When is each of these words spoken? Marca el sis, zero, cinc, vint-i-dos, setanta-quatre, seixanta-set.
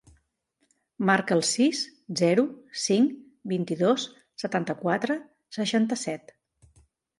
Marca 1.09 1.35
el 1.39 1.43
sis, 1.49 1.81
zero, 2.21 2.45
cinc, 2.85 3.13
vint-i-dos, 3.53 4.09
setanta-quatre, 4.47 5.21
seixanta-set. 5.61 6.37